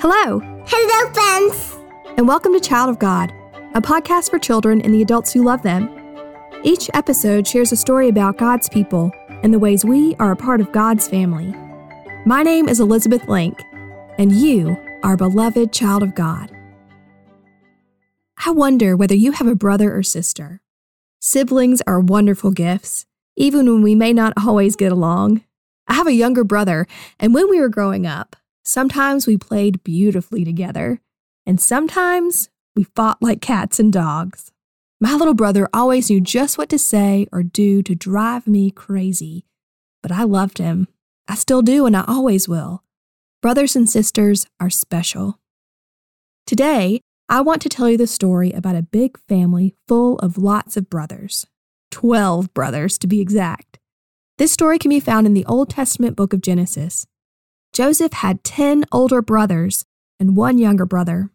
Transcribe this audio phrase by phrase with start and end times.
[0.00, 1.76] Hello, Hello, friends.
[2.16, 3.32] and welcome to Child of God,
[3.74, 5.90] a podcast for children and the adults who love them.
[6.62, 10.60] Each episode shares a story about God's people and the ways we are a part
[10.60, 11.54] of God's family.
[12.24, 13.62] My name is Elizabeth Link,
[14.18, 16.50] and you are a beloved child of God.
[18.46, 20.60] I wonder whether you have a brother or sister.
[21.20, 23.04] Siblings are wonderful gifts,
[23.36, 25.42] even when we may not always get along.
[25.88, 26.86] I have a younger brother,
[27.18, 28.36] and when we were growing up,
[28.70, 31.00] sometimes we played beautifully together,
[31.44, 34.52] and sometimes we fought like cats and dogs.
[35.00, 39.44] My little brother always knew just what to say or do to drive me crazy,
[40.02, 40.86] but I loved him.
[41.26, 42.84] I still do, and I always will.
[43.42, 45.40] Brothers and sisters are special.
[46.46, 50.76] Today, I want to tell you the story about a big family full of lots
[50.76, 51.46] of brothers.
[51.90, 53.78] Twelve brothers, to be exact.
[54.38, 57.06] This story can be found in the Old Testament book of Genesis.
[57.80, 59.86] Joseph had 10 older brothers
[60.18, 61.30] and one younger brother.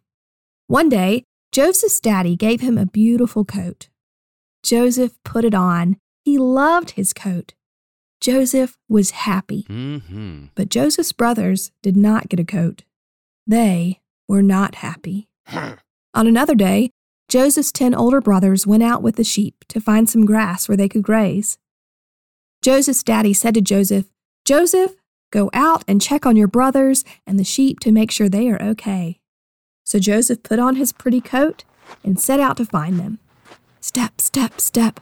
[0.67, 3.89] One day, Joseph's daddy gave him a beautiful coat.
[4.61, 5.97] Joseph put it on.
[6.23, 7.55] He loved his coat.
[8.21, 9.65] Joseph was happy.
[9.67, 10.45] Mm-hmm.
[10.53, 12.83] But Joseph's brothers did not get a coat.
[13.47, 15.27] They were not happy.
[15.51, 16.91] On another day,
[17.27, 20.89] Joseph's 10 older brothers went out with the sheep to find some grass where they
[20.89, 21.57] could graze.
[22.61, 24.05] Joseph's daddy said to Joseph,
[24.45, 24.91] Joseph,
[25.35, 28.61] go out and check on your brothers and the sheep to make sure they are
[28.61, 29.19] okay.
[29.83, 31.65] So Joseph put on his pretty coat
[32.05, 33.19] and set out to find them.
[33.81, 35.01] Step, step, step.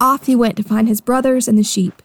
[0.00, 2.02] Off he went to find his brothers and the sheep.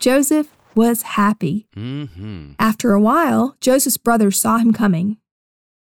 [0.00, 1.68] Joseph was happy.
[1.76, 2.54] Mm-hmm.
[2.58, 5.18] After a while, Joseph's brothers saw him coming.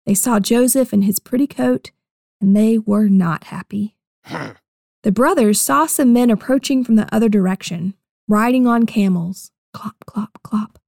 [0.06, 1.90] They saw Joseph in his pretty coat,
[2.40, 3.96] and they were not happy.
[5.04, 7.96] The brothers saw some men approaching from the other direction,
[8.28, 9.52] riding on camels.
[9.74, 10.81] Clop, clop, clop.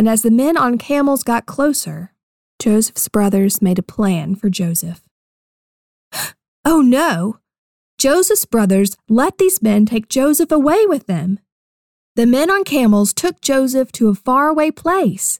[0.00, 2.14] And as the men on camels got closer,
[2.58, 5.02] Joseph's brothers made a plan for Joseph.
[6.64, 7.36] oh no!
[7.98, 11.38] Joseph's brothers let these men take Joseph away with them.
[12.16, 15.38] The men on camels took Joseph to a faraway place.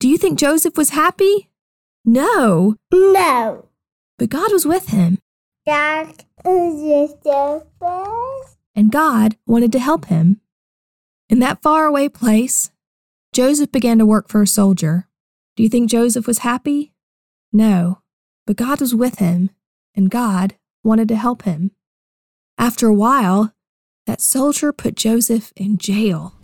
[0.00, 1.50] Do you think Joseph was happy?
[2.06, 3.68] No, No.
[4.18, 5.18] but God was with him,
[6.46, 8.56] is the first.
[8.74, 10.40] and God wanted to help him.
[11.28, 12.70] In that faraway place,
[13.34, 15.08] Joseph began to work for a soldier.
[15.56, 16.92] Do you think Joseph was happy?
[17.52, 17.98] No,
[18.46, 19.50] but God was with him,
[19.96, 21.72] and God wanted to help him.
[22.58, 23.52] After a while,
[24.06, 26.36] that soldier put Joseph in jail.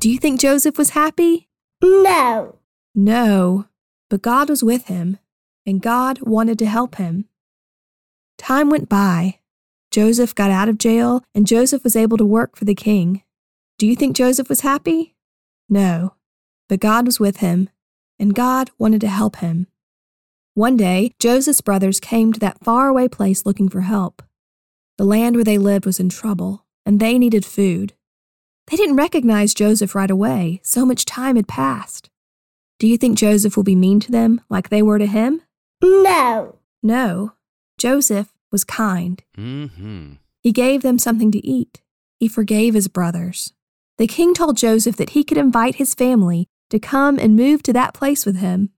[0.00, 1.48] Do you think Joseph was happy?
[1.80, 2.56] No.
[2.96, 3.66] No,
[4.10, 5.18] but God was with him,
[5.64, 7.26] and God wanted to help him.
[8.36, 9.38] Time went by.
[9.92, 13.22] Joseph got out of jail, and Joseph was able to work for the king.
[13.78, 15.14] Do you think Joseph was happy?
[15.68, 16.14] No,
[16.68, 17.68] but God was with him,
[18.18, 19.66] and God wanted to help him.
[20.54, 24.22] One day, Joseph's brothers came to that faraway place looking for help.
[24.96, 27.92] The land where they lived was in trouble, and they needed food.
[28.66, 32.10] They didn't recognize Joseph right away, so much time had passed.
[32.78, 35.42] Do you think Joseph will be mean to them like they were to him?
[35.82, 36.56] No.
[36.82, 37.32] No.
[37.78, 39.22] Joseph was kind.
[39.36, 40.14] Mm-hmm.
[40.40, 41.80] He gave them something to eat.
[42.18, 43.52] He forgave his brothers.
[43.98, 47.72] The king told Joseph that he could invite his family to come and move to
[47.72, 48.70] that place with him.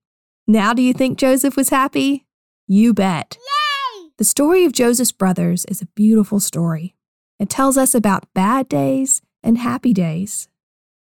[0.47, 2.27] Now, do you think Joseph was happy?
[2.67, 3.37] You bet.
[3.39, 4.09] Yay!
[4.17, 6.95] The story of Joseph's brothers is a beautiful story.
[7.39, 10.49] It tells us about bad days and happy days.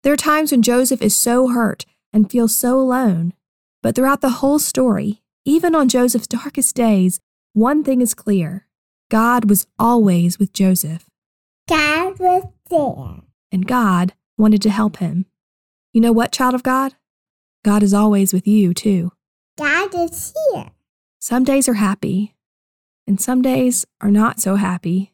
[0.03, 3.33] There are times when Joseph is so hurt and feels so alone.
[3.83, 7.19] But throughout the whole story, even on Joseph's darkest days,
[7.55, 8.67] one thing is clear
[9.11, 11.09] God was always with Joseph,
[11.69, 13.31] God was there.
[13.53, 15.27] And God wanted to help him.
[15.93, 16.95] You know what, child of God?
[17.65, 19.13] God is always with you, too.
[19.59, 20.73] God is here.
[21.21, 22.35] Some days are happy,
[23.07, 25.13] and some days are not so happy.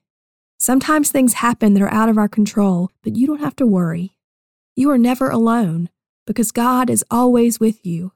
[0.57, 4.17] Sometimes things happen that are out of our control, but you don't have to worry.
[4.77, 5.91] You are never alone
[6.27, 8.13] because God is always with you,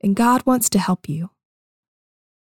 [0.00, 1.30] and God wants to help you.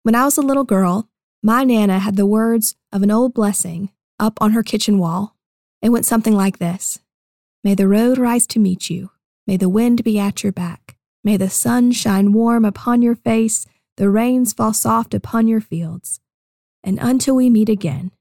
[0.04, 1.10] When I was a little girl,
[1.42, 3.90] my Nana had the words of an old blessing
[4.20, 5.36] up on her kitchen wall.
[5.82, 7.00] It went something like this
[7.64, 9.12] May the road rise to meet you.
[9.46, 10.98] May the wind be at your back.
[11.24, 13.68] May the sun shine warm upon your face,
[13.98, 16.20] the rains fall soft upon your fields.
[16.84, 18.12] And until we meet again,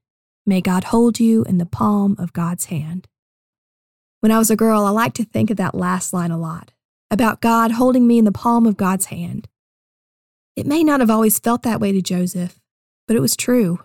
[0.45, 3.07] may God hold you in the palm of God's hand.
[4.19, 6.71] When I was a girl, I liked to think of that last line a lot
[7.09, 9.47] about God holding me in the palm of God's hand.
[10.55, 12.59] It may not have always felt that way to Joseph,
[13.07, 13.79] but it was true.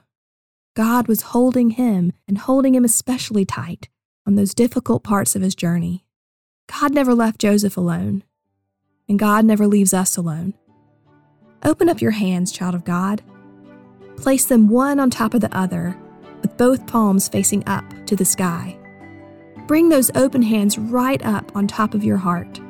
[0.74, 3.88] God was holding him and holding him especially tight
[4.26, 6.04] on those difficult parts of his journey.
[6.66, 8.24] God never left Joseph alone,
[9.08, 10.54] and God never leaves us alone.
[11.64, 13.22] Open up your hands, child of God.
[14.16, 15.96] Place them one on top of the other,
[16.42, 18.76] with both palms facing up to the sky.
[19.66, 22.60] Bring those open hands right up on top of your heart.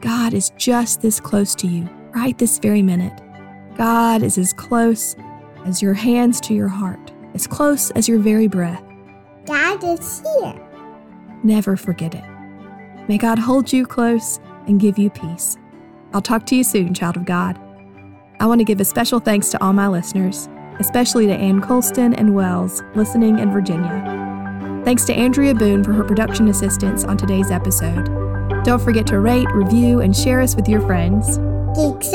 [0.00, 3.20] God is just this close to you, right this very minute.
[3.76, 5.16] God is as close
[5.64, 8.82] as your hands to your heart, as close as your very breath.
[9.46, 10.57] God is here.
[11.42, 12.24] Never forget it.
[13.08, 15.56] May God hold you close and give you peace.
[16.12, 17.58] I'll talk to you soon, child of God.
[18.40, 20.48] I want to give a special thanks to all my listeners,
[20.78, 24.82] especially to Ann Colston and Wells, listening in Virginia.
[24.84, 28.06] Thanks to Andrea Boone for her production assistance on today's episode.
[28.64, 31.38] Don't forget to rate, review, and share us with your friends.
[31.74, 32.12] Geeks